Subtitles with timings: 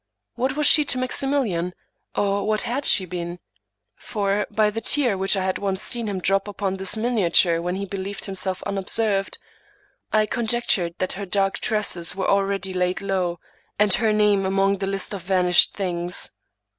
[0.33, 1.75] What was she to Maximilian,
[2.15, 3.37] or what had she been?
[3.95, 7.75] For, by the tear which I had once seen him drop upon this miniature when
[7.75, 9.37] he believed himself unobserved,
[10.11, 13.39] I conjec tured that her dark tresses were already laid low,
[13.77, 16.31] and her name among the list of vanished things.